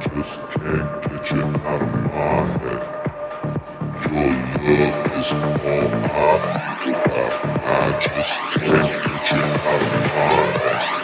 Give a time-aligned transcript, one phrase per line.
[0.00, 2.82] just can't get you out of my head.
[4.12, 4.30] Your
[4.64, 7.32] love is all I think about.
[7.64, 10.28] I just can't get you out of my
[10.58, 10.97] head.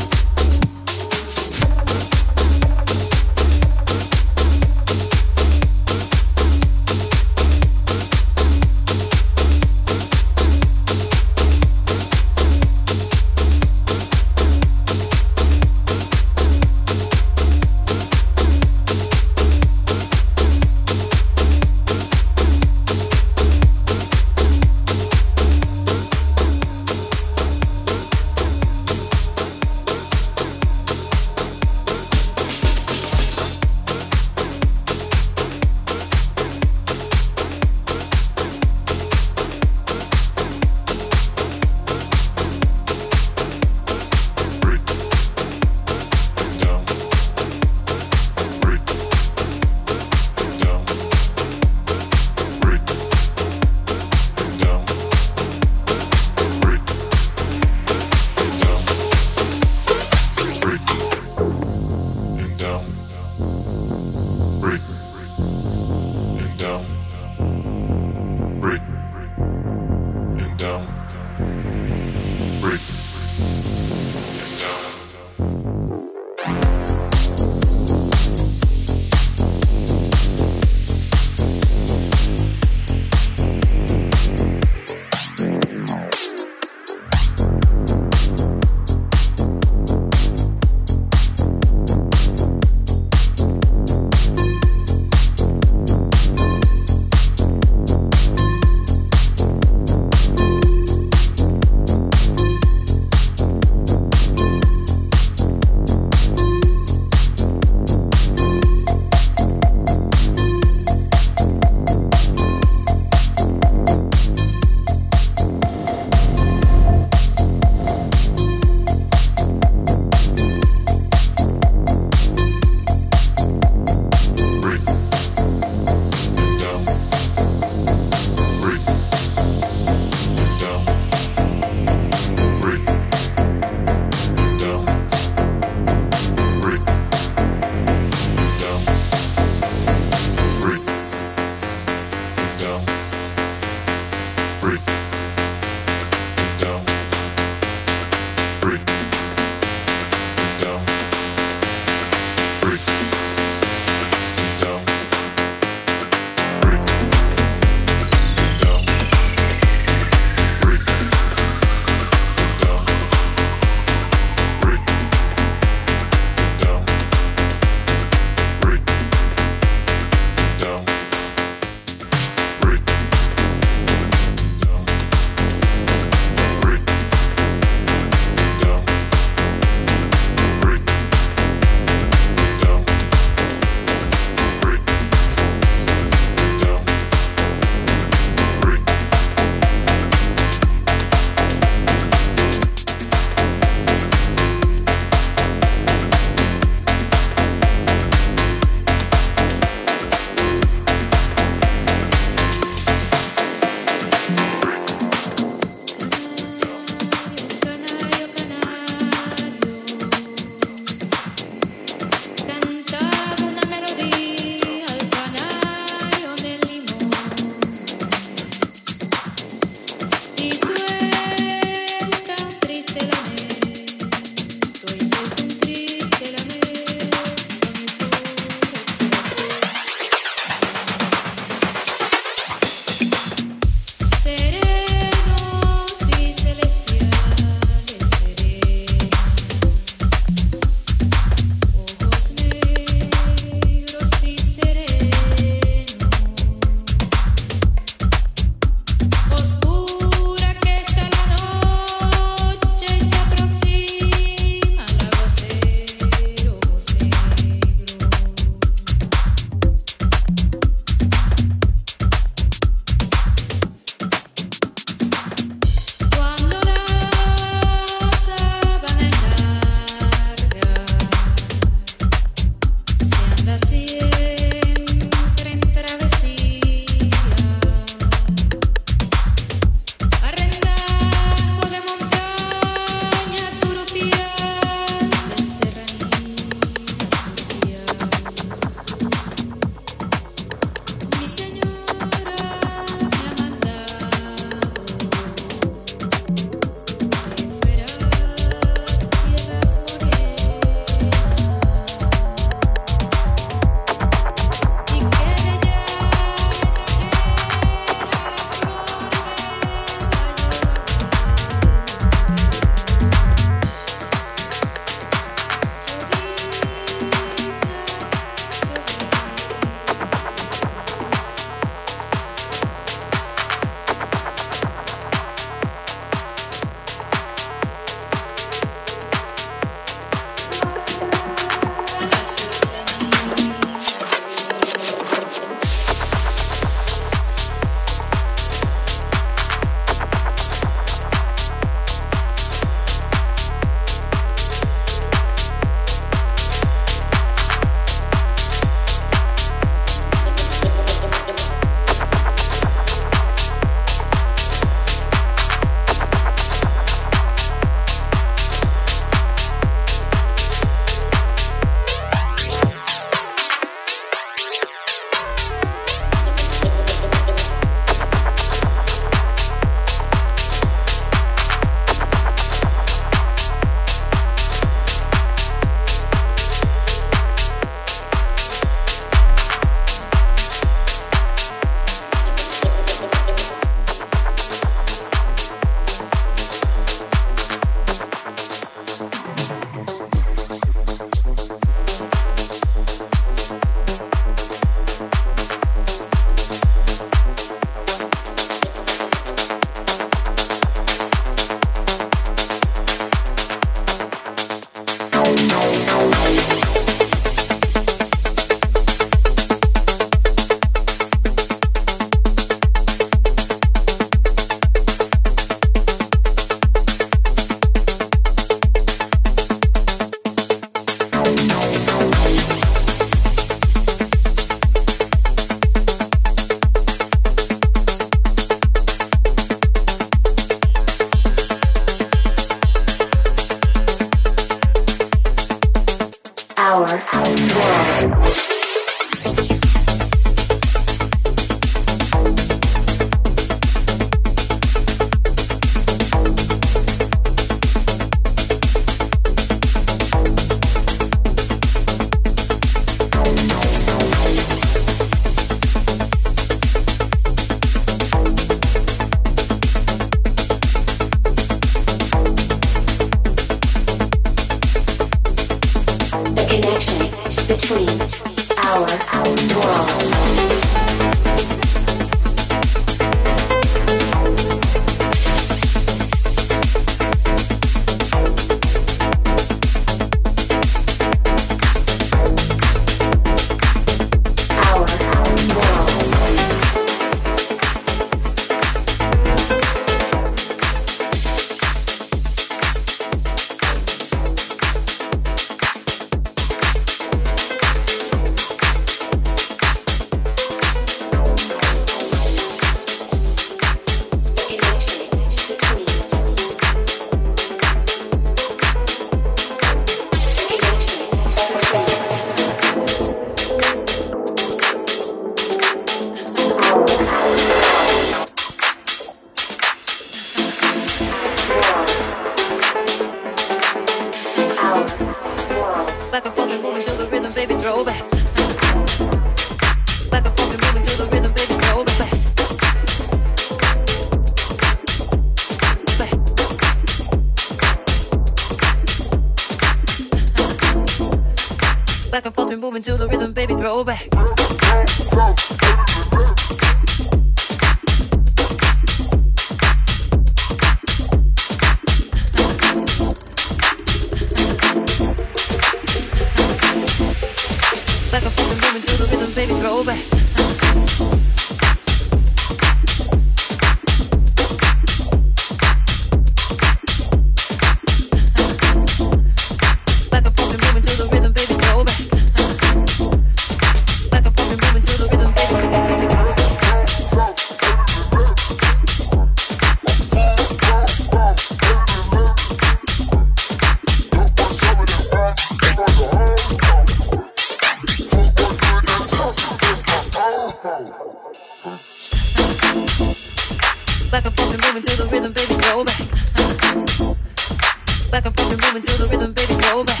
[598.16, 600.00] Back and forth and moving to the rhythm, baby, go back.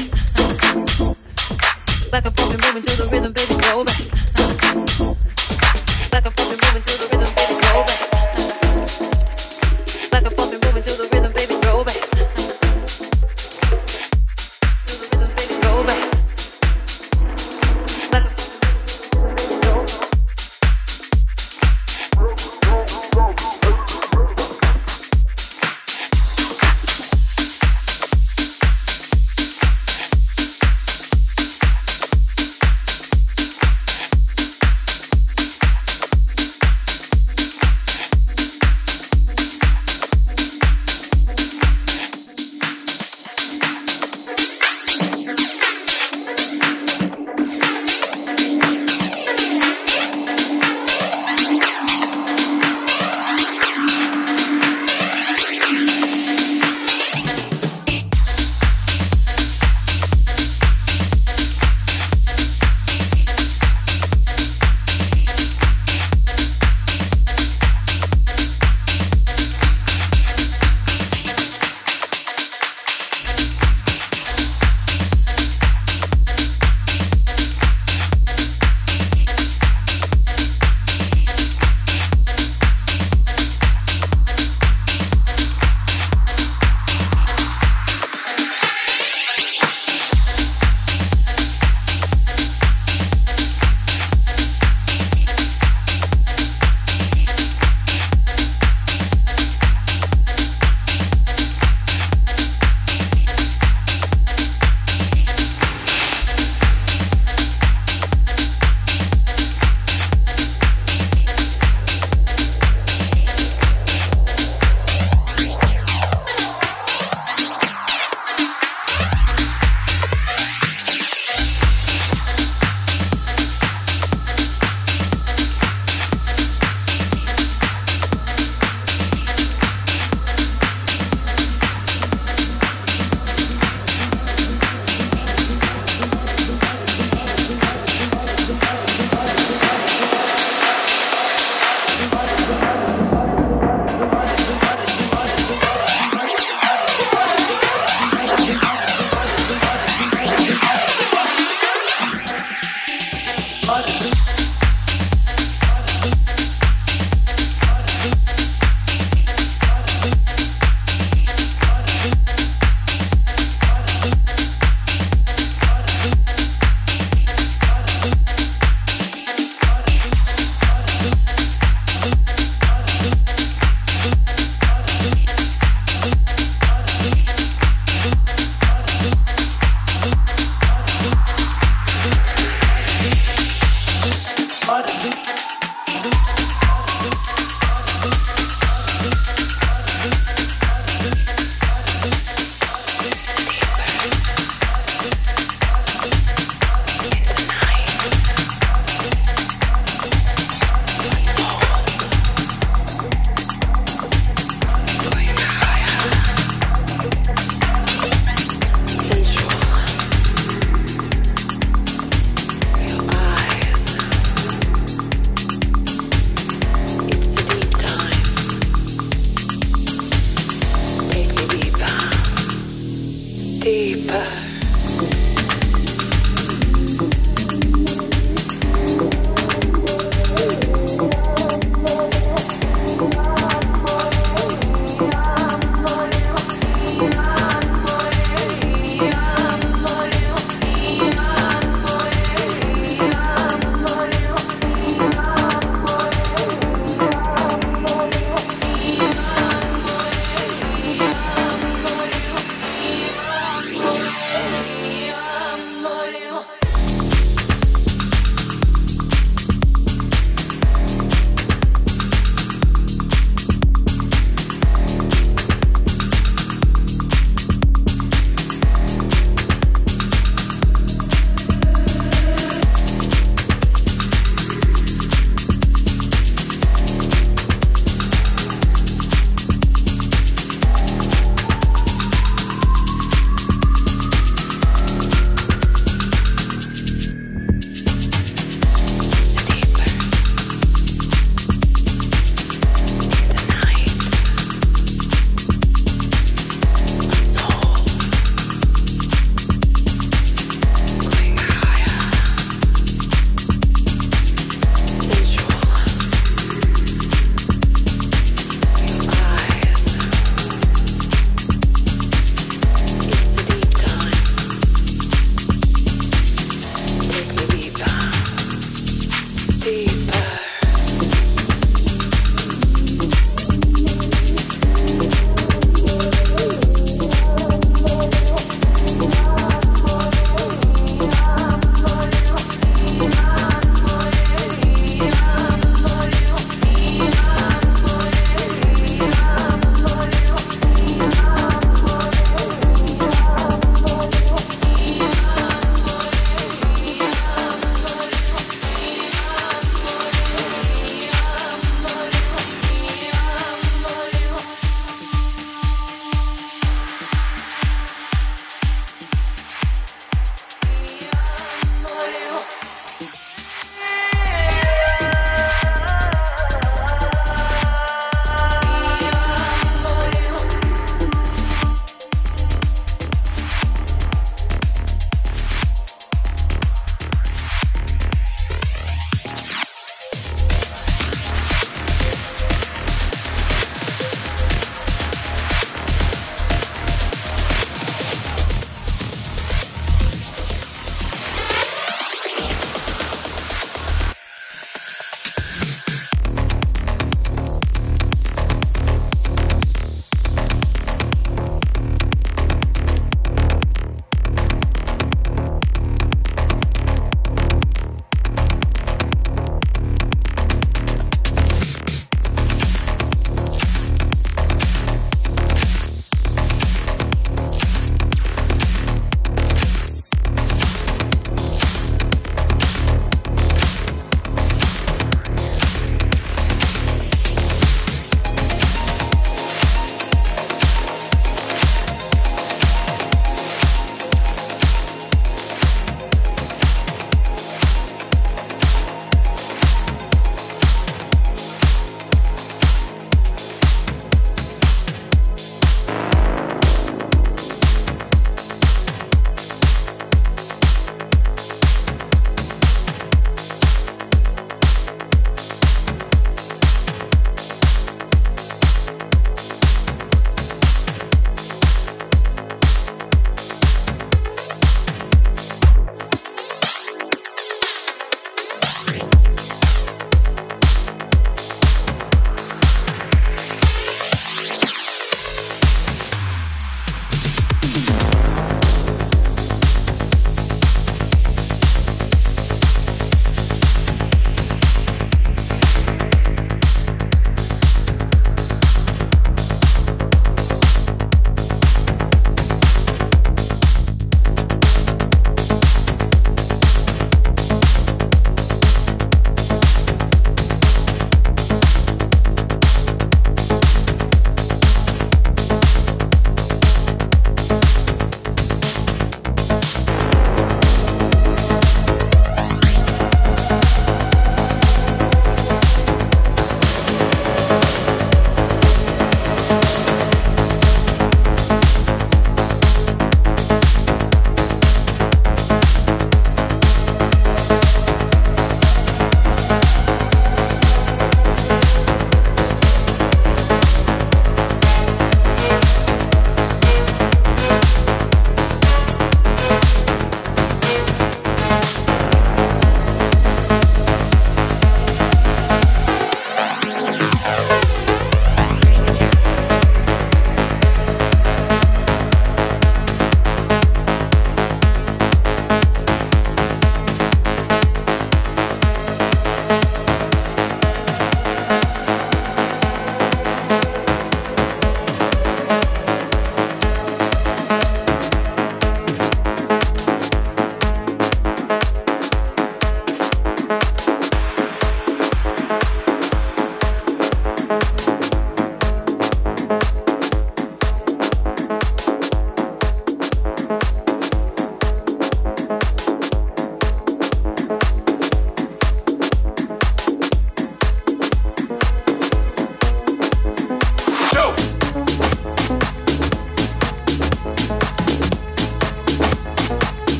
[2.10, 4.00] Back and forth and moving to the rhythm, baby, go back.
[6.10, 8.00] Back and forth and moving to the rhythm, baby, go back.
[10.10, 11.15] Back and forth and moving to the rhythm.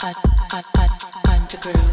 [0.00, 1.88] Underground.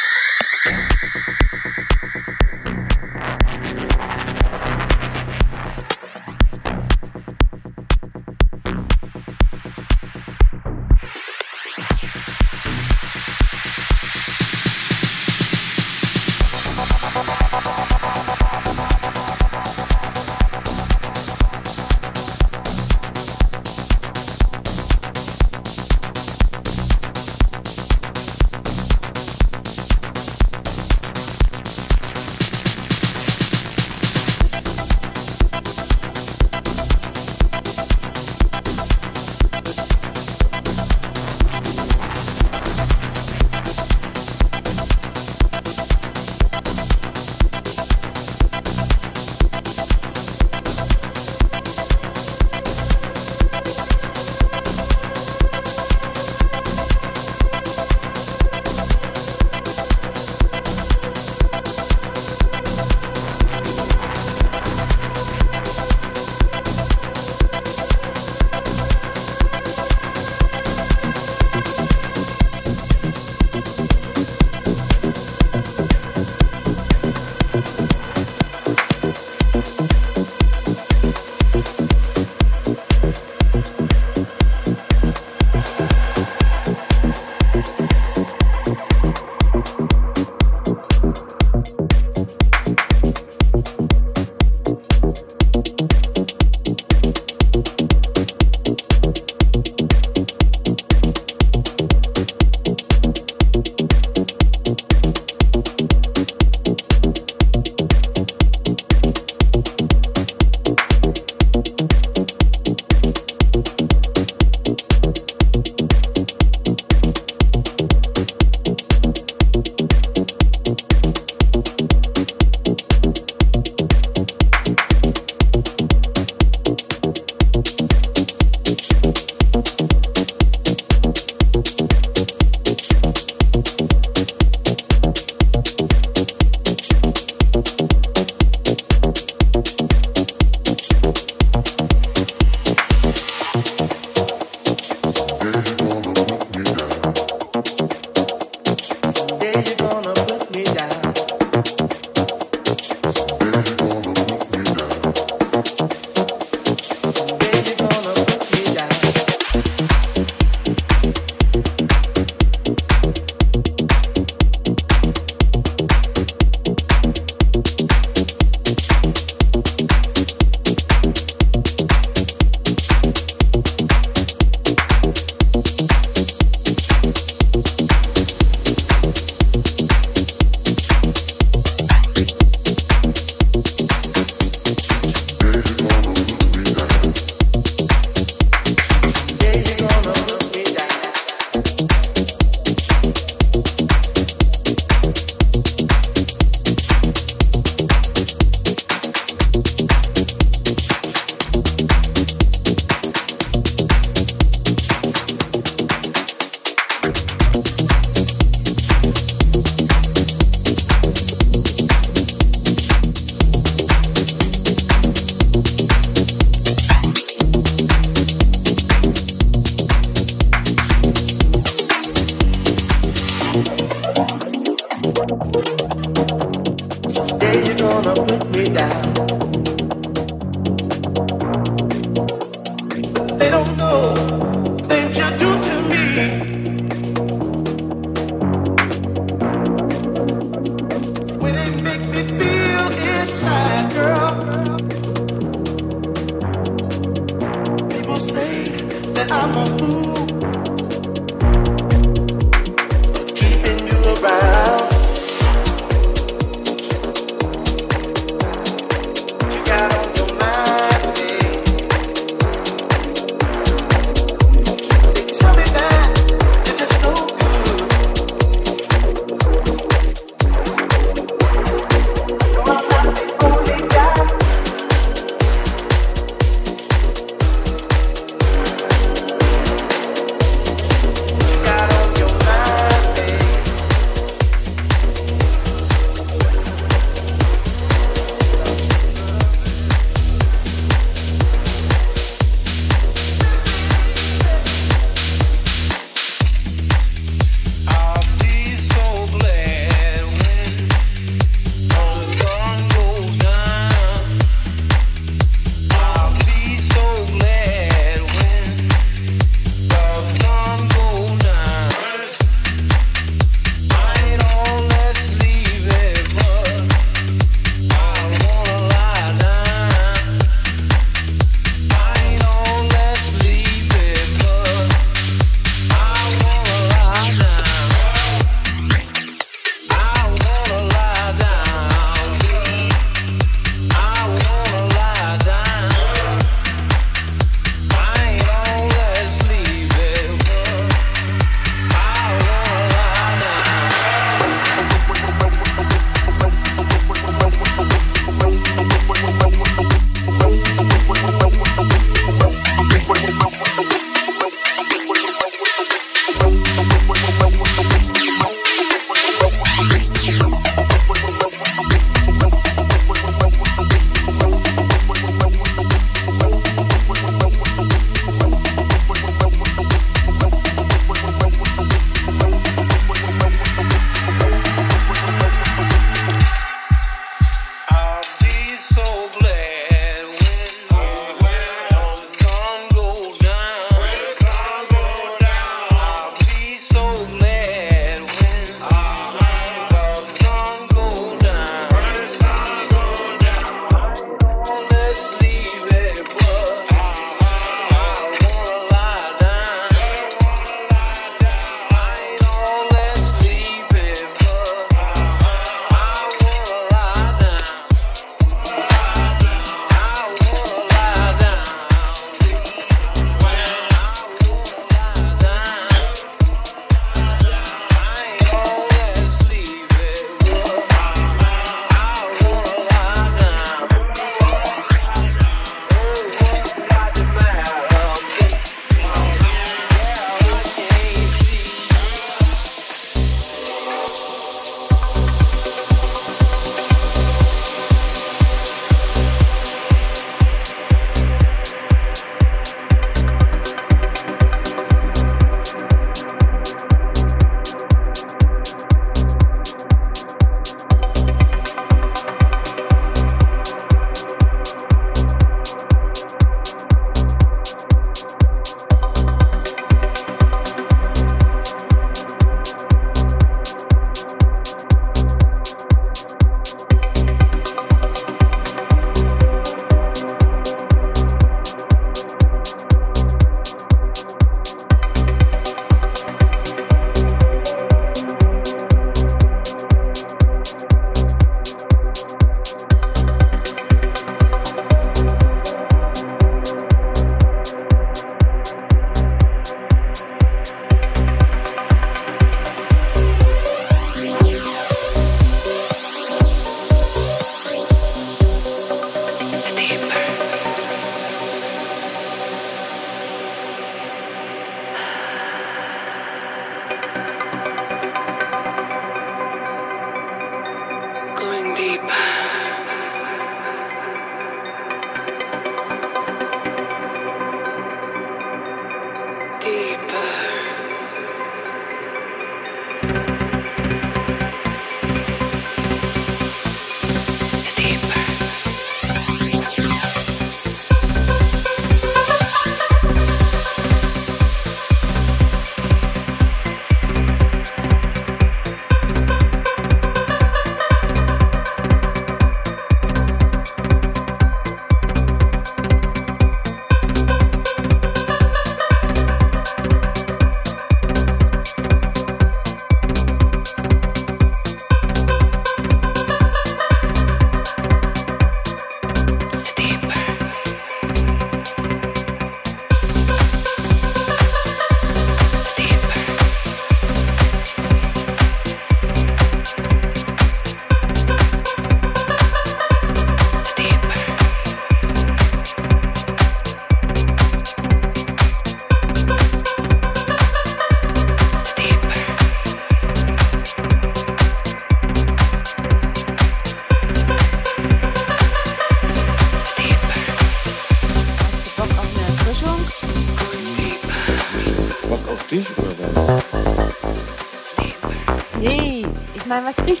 [599.94, 600.00] Was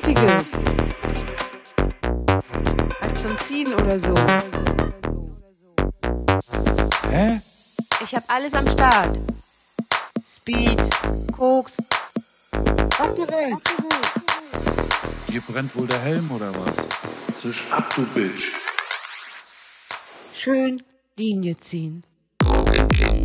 [3.22, 4.12] zum Ziehen oder so.
[7.10, 7.40] Hä?
[8.02, 9.20] Ich hab alles am Start.
[10.26, 10.82] Speed,
[11.30, 11.76] Koks.
[12.50, 13.68] Was du willst.
[15.28, 16.88] Dir brennt wohl der Helm oder was?
[17.32, 18.50] Zisch ab, du Bitch.
[20.36, 20.82] Schön
[21.16, 22.02] Linie ziehen.
[22.42, 23.24] Speed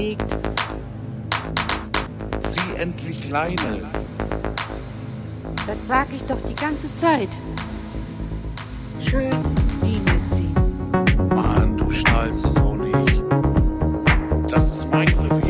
[0.00, 0.36] überlegt?
[2.40, 3.82] Zieh endlich Leine.
[5.66, 7.28] Das sag ich doch die ganze Zeit.
[9.04, 9.30] Schön
[9.82, 10.54] Linie ziehen.
[11.34, 13.22] Mann, du schnallst das auch nicht.
[14.48, 15.49] Das ist mein Revier.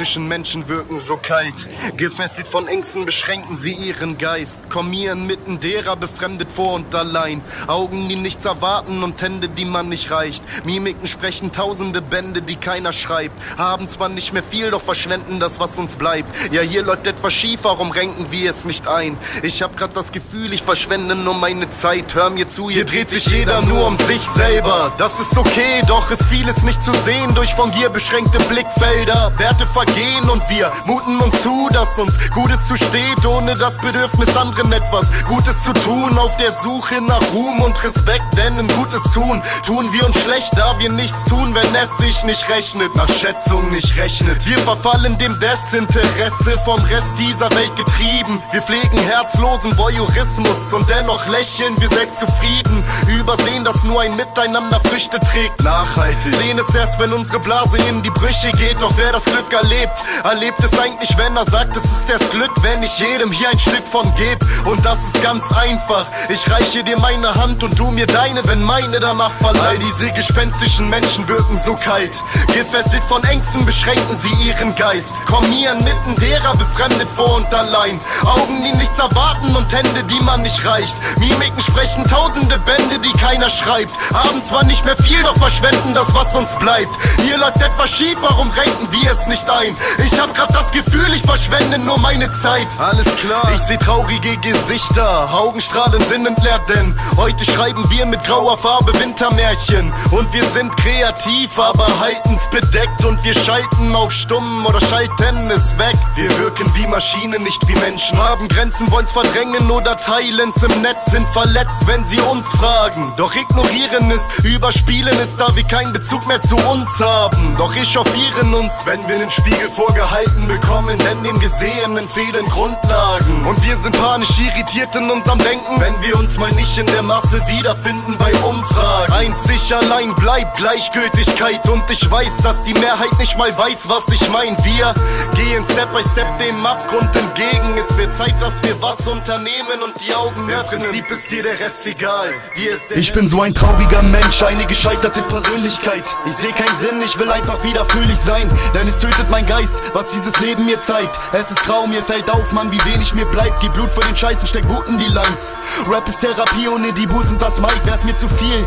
[0.00, 1.68] Gespenstischen Menschen wirken so kalt.
[1.98, 4.70] Gefesselt von Ängsten beschränken sie ihren Geist.
[4.70, 7.42] Kommieren mitten derer befremdet vor und allein.
[7.66, 10.39] Augen, die nichts erwarten und Hände, die man nicht reicht.
[10.64, 13.34] Mimiken sprechen tausende Bände, die keiner schreibt.
[13.58, 16.28] Haben zwar nicht mehr viel, doch verschwenden das, was uns bleibt.
[16.52, 19.16] Ja, hier läuft etwas schief, warum renken wir es nicht ein?
[19.42, 22.14] Ich hab grad das Gefühl, ich verschwende nur meine Zeit.
[22.14, 24.92] Hör mir zu, hier dreht sich jeder nur um sich selber.
[24.98, 29.32] Das ist okay, doch ist vieles nicht zu sehen durch von Gier beschränkte Blickfelder.
[29.38, 34.72] Werte vergehen und wir muten uns zu, dass uns Gutes zusteht, ohne das Bedürfnis anderen
[34.72, 36.18] etwas Gutes zu tun.
[36.18, 40.39] Auf der Suche nach Ruhm und Respekt, denn ein Gutes tun, tun wir uns schlecht,
[40.50, 44.46] da wir nichts tun, wenn es sich nicht rechnet, nach Schätzung nicht rechnet.
[44.46, 48.42] Wir verfallen dem Desinteresse vom Rest dieser Welt getrieben.
[48.52, 52.84] Wir pflegen herzlosen Voyeurismus und dennoch lächeln wir selbst zufrieden.
[53.18, 55.62] Übersehen, dass nur ein Miteinander Früchte trägt.
[55.62, 56.34] Nachhaltig.
[56.36, 58.80] Sehen es erst, wenn unsere Blase in die Brüche geht.
[58.80, 62.52] Doch wer das Glück erlebt, erlebt es eigentlich, wenn er sagt, es ist erst Glück,
[62.62, 64.38] wenn ich jedem hier ein Stück von geb.
[64.64, 66.06] Und das ist ganz einfach.
[66.28, 69.60] Ich reiche dir meine Hand und du mir deine, wenn meine danach verlangt.
[69.60, 72.22] All diese gespenstischen Menschen wirken so kalt.
[72.54, 75.12] Gefesselt von Ängsten beschränken sie ihren Geist.
[75.26, 77.98] Kommieren mitten derer befremdet vor und allein.
[78.24, 80.94] Augen, die nichts erwarten und Hände, die man nicht reicht.
[81.18, 83.90] Mimiken sprechen tausende Bände, die keiner schreibt.
[84.14, 86.90] Haben zwar nicht mehr viel, doch verschwenden das, was uns bleibt.
[87.22, 89.76] Hier läuft etwas schief, warum renken wir es nicht ein?
[90.04, 92.68] Ich hab grad das Gefühl, ich verschwende nur meine Zeit.
[92.78, 98.56] Alles klar, ich seh traurige Gesichter, Augenstrahlen sind entleert, denn heute schreiben wir mit grauer
[98.58, 99.92] Farbe Wintermärchen.
[100.12, 105.76] Und wir sind kreativ, aber halten's bedeckt und wir schalten auf stumm oder schalten es
[105.78, 105.96] weg.
[106.16, 108.18] Wir wirken wie Maschinen, nicht wie Menschen.
[108.18, 113.12] Haben Grenzen, wollen's verdrängen oder teilen's im Netz, sind verletzt, wenn sie uns fragen.
[113.16, 117.56] Doch ignorieren es, überspielen es, da wir keinen Bezug mehr zu uns haben.
[117.56, 123.46] Doch echauffieren uns, wenn wir den Spiegel vorgehalten bekommen, denn dem Gesehenen fehlen Grundlagen.
[123.46, 127.02] Und wir sind panisch irritiert in unserem Denken, wenn wir uns mal nicht in der
[127.02, 129.12] Masse wiederfinden bei Umfragen.
[129.12, 134.28] Einzig allein bleibt Gleichgültigkeit und ich weiß, dass die Mehrheit nicht mal weiß, was ich
[134.30, 134.56] mein.
[134.64, 134.94] Wir
[135.36, 137.76] gehen Step by Step dem Abgrund entgegen.
[137.76, 140.82] Es wird Zeit, dass wir was unternehmen und die Augen öffnen.
[140.82, 142.28] Im Prinzip ist dir der Rest egal.
[142.56, 146.04] Dir ist der Ich bin so ein trauriger Mensch, eine gescheiterte Persönlichkeit.
[146.26, 148.50] Ich sehe keinen Sinn, ich will einfach wieder fröhlich sein.
[148.74, 151.18] Denn es tötet mein Geist, was dieses Leben mir zeigt.
[151.32, 153.60] Es ist grau, mir fällt auf, Mann, wie wenig mir bleibt.
[153.60, 155.52] Gib Blut für den Scheiß und steck Wut in die Lines.
[155.88, 158.66] Rap ist Therapie, ohne die Busen das Mic wär's mir zu viel.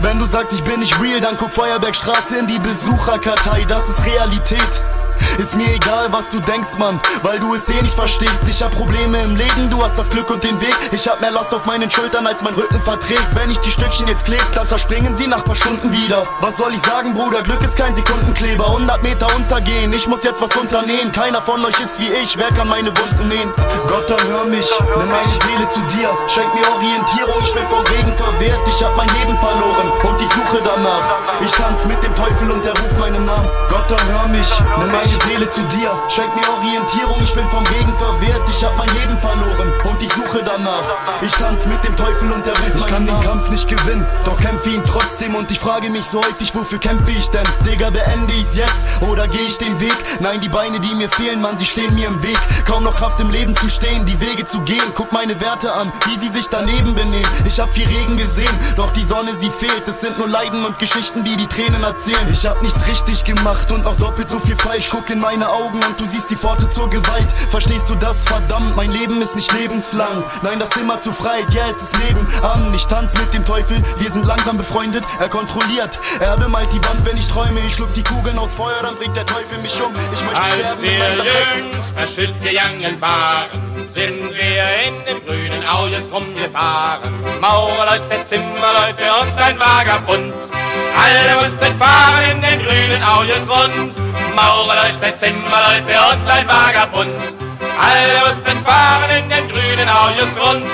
[0.00, 4.04] Wenn du sagst, ich bin nicht real, dann guck Feuerbergstraße in die Besucherkartei, das ist
[4.04, 4.82] Realität.
[5.38, 8.42] Ist mir egal, was du denkst, Mann, weil du es eh nicht verstehst.
[8.48, 10.74] Ich hab Probleme im Leben, du hast das Glück und den Weg.
[10.92, 13.34] Ich hab mehr Last auf meinen Schultern, als mein Rücken verträgt.
[13.34, 16.26] Wenn ich die Stückchen jetzt kleb, dann zerspringen sie nach paar Stunden wieder.
[16.40, 17.42] Was soll ich sagen, Bruder?
[17.42, 18.66] Glück ist kein Sekundenkleber.
[18.66, 21.12] 100 Meter untergehen, ich muss jetzt was unternehmen.
[21.12, 23.52] Keiner von euch ist wie ich, wer kann meine Wunden nähen?
[23.86, 24.68] Gott, dann hör mich,
[24.98, 26.10] nimm meine Seele zu dir.
[26.28, 28.60] Schenk mir Orientierung, ich bin vom Regen verwehrt.
[28.66, 31.16] Ich hab mein Leben verloren und ich suche danach.
[31.44, 33.48] Ich tanz mit dem Teufel und der ruft meinen Namen.
[33.68, 35.90] Gott, dann hör mich, nimm meine Seele zu dir.
[36.08, 38.42] Schenk mir Orientierung, ich bin vom Regen verwehrt.
[38.48, 40.84] Ich hab mein Leben verloren und ich suche danach.
[41.22, 44.38] Ich tanz mit dem Teufel und der ruft Ich kann den Kampf nicht gewinnen, doch
[44.40, 45.34] kämpfe ihn trotzdem.
[45.34, 47.46] Und ich frage mich so häufig, wofür kämpfe ich denn?
[47.64, 49.96] Digga, beende ich's jetzt oder gehe ich den Weg?
[50.20, 52.38] Nein, die Beine, die mir fehlen, Mann, sie stehen mir im Weg.
[52.66, 54.92] Kaum noch Kraft im Leben zu stehen, die Wege zu gehen.
[54.94, 57.28] Guck meine Werte an, wie sie sich daneben benehmen.
[57.46, 59.86] Ich hab viel Regen gesehen, doch die Sonne, sie fehlt.
[59.86, 62.28] Es sind nur Leiden und Geschichten, die die Tränen erzählen.
[62.32, 64.90] Ich hab nichts richtig gemacht und auch doppelt so viel falsch.
[64.98, 67.30] Guck in meine Augen und du siehst die Pforte zur Gewalt.
[67.50, 68.26] Verstehst du das?
[68.26, 70.24] Verdammt, mein Leben ist nicht lebenslang.
[70.42, 72.74] Nein, das immer zu Freiheit, ja, es ist Leben an.
[72.74, 75.04] Ich tanz mit dem Teufel, wir sind langsam befreundet.
[75.20, 77.60] Er kontrolliert, er bemalt die Wand, wenn ich träume.
[77.60, 79.94] Ich schluck die Kugeln aus Feuer, dann bringt der Teufel mich um.
[80.10, 85.64] Ich möchte Als sterben mit wir jüngst verschütt gegangen waren, sind wir in dem grünen
[85.64, 87.14] Auges rumgefahren.
[87.40, 90.34] Maurerleute, Zimmerleute und ein Vagabund.
[90.96, 93.94] Alle mussten fahren in den grünen Auges rund.
[94.34, 94.87] Maurerleute,
[95.18, 97.10] Zimmerleute und ein Vagabund.
[97.76, 100.64] Alle mussten fahren in den grünen Auges rund.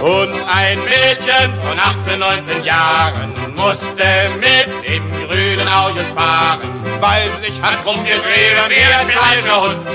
[0.00, 7.50] Und ein Mädchen von 18, 19 Jahren musste mit dem grünen Auges fahren, weil sie
[7.50, 9.86] sich hat rumgedreht wie ein Fleischerhund.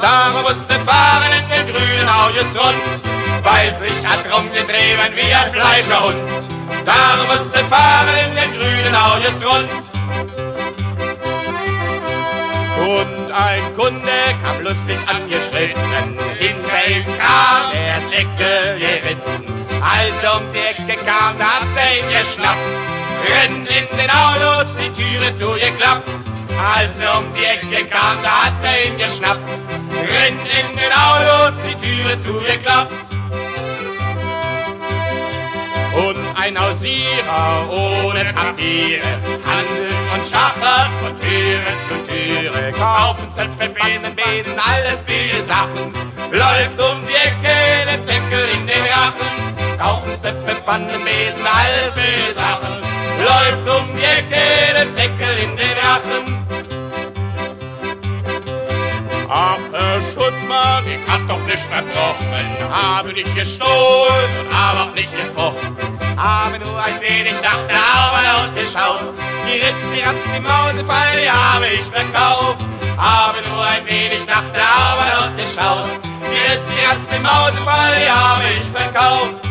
[0.00, 3.04] Darum musste fahren in den grünen Auges rund,
[3.42, 6.18] weil sie sich hat rumgedreht wie ein Fleischerhund.
[6.86, 9.68] Darum musste fahren in den grünen Auges rund.
[12.80, 19.42] Und ein Kunde kam lustig angeschritten, hinter ihm kam der Lecke geritten.
[19.80, 22.58] Als um die Ecke kam, da hat er ihn geschnappt.
[23.26, 26.08] Renn in den Autos, die Türe zugeklappt.
[26.74, 29.48] Als er um die Ecke kam, da hat er ihn geschnappt.
[29.92, 33.17] Renn in den Autos, die Türe zugeklappt.
[36.06, 39.02] Und ein Hausierer ohne Papiere
[39.44, 42.72] handelt und schachert von Türe zu Türe.
[42.72, 45.92] Kaufen Zöpfe, Besen, Besen, alles billige Sachen.
[46.30, 47.56] Läuft um die Ecke,
[47.90, 49.78] den Deckel in den Rachen.
[49.78, 52.82] Kaufen Stöpfe, Pfannen, Besen, alles billige Sachen.
[53.18, 56.47] Läuft um die Ecke, den Deckel in den Rachen.
[59.30, 65.12] Ach, Herr Schutzmann, ich hab doch nicht verbrochen, habe nicht gestohlen und habe auch nicht
[65.12, 65.76] gefochten,
[66.16, 69.12] habe nur ein wenig nach der Arbeit ausgeschaut.
[69.46, 72.64] Die Ritz, die Ratz, die Mausefall, die habe ich verkauft,
[72.96, 75.90] habe nur ein wenig nach der Arbeit ausgeschaut.
[76.22, 79.48] Die Ritz, die Ratz, die Mausefall, die habe ich verkauft.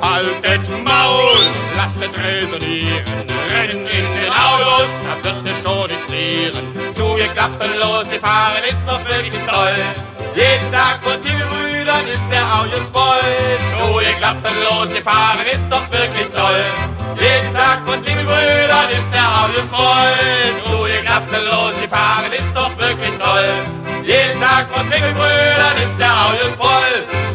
[0.00, 4.90] Haltet Maul, lasst resonieren, rennen in den Autos,
[5.22, 6.92] da wird es schon nicht frieren.
[6.92, 9.76] Zugeklappen los, die fahren ist doch wirklich toll.
[10.34, 13.32] Jeden Tag von Timmelbrüdern ist der Autos voll.
[13.76, 16.64] Zugeklappen los, die fahren ist doch wirklich toll.
[17.18, 20.62] Jeden Tag von Timmelbrüdern ist der Autos voll.
[20.64, 23.48] Zugeklappen los, die fahren ist doch wirklich toll.
[24.04, 27.25] Jeden Tag von Timmelbrüdern ist der Autos voll.